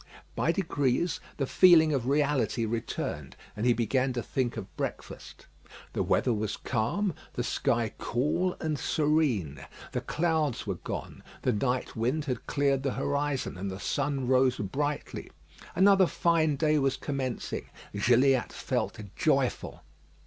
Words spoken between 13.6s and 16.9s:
the sun rose brightly. Another fine day